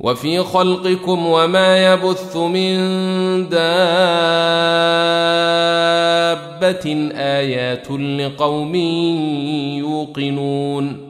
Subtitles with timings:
[0.00, 2.78] وفي خلقكم وما يبث من
[3.48, 3.70] دابة
[7.16, 8.74] آيات لقوم
[9.78, 11.09] يوقنون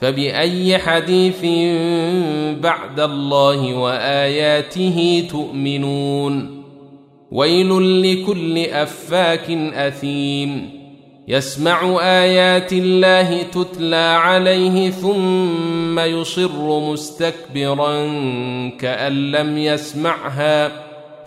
[0.00, 1.44] فبأي حديث
[2.60, 6.64] بعد الله وآياته تؤمنون؟
[7.30, 10.70] ويل لكل أفاك أثيم.
[11.28, 18.06] يسمع آيات الله تتلى عليه ثم يصر مستكبرا
[18.68, 20.72] كأن لم يسمعها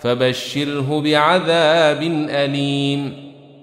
[0.02, 3.28] فبشره بعذاب أليم.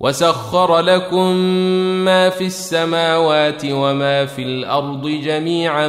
[0.00, 1.36] وسخر لكم
[2.04, 5.88] ما في السماوات وما في الأرض جميعا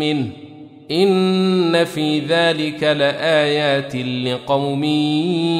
[0.00, 0.26] منه.
[0.90, 4.84] إن في ذلك لآيات لقوم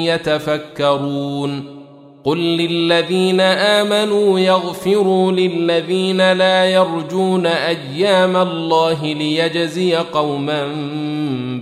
[0.05, 1.77] يتفكرون.
[2.25, 10.67] قل للذين آمنوا يغفروا للذين لا يرجون أيام الله ليجزي قوما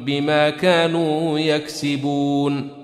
[0.06, 2.84] بما كانوا يكسبون.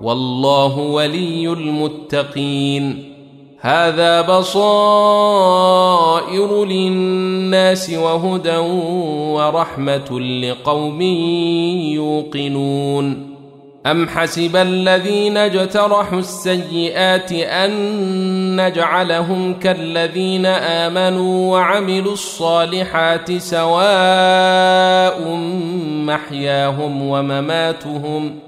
[0.00, 3.14] والله ولي المتقين.
[3.60, 5.44] هذا بصائر
[6.64, 8.56] للناس وهدى
[9.36, 11.02] ورحمة لقوم
[11.92, 13.28] يوقنون.
[13.86, 25.20] أم حسب الذين اجترحوا السيئات أن نجعلهم كالذين آمنوا وعملوا الصالحات سواء
[26.06, 28.47] محياهم ومماتهم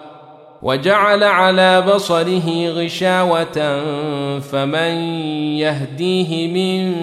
[0.63, 3.79] وجعل على بصره غشاوة
[4.39, 4.91] فمن
[5.57, 6.93] يهديه من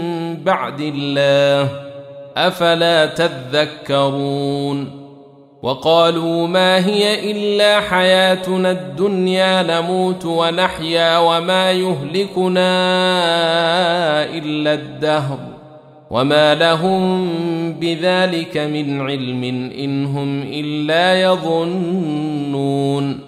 [0.45, 1.69] بعد الله
[2.37, 4.99] أفلا تذكرون
[5.63, 12.71] وقالوا ما هي إلا حياتنا الدنيا نموت ونحيا وما يهلكنا
[14.25, 15.39] إلا الدهر
[16.11, 17.33] وما لهم
[17.73, 19.45] بذلك من علم
[19.79, 23.28] إن هم إلا يظنون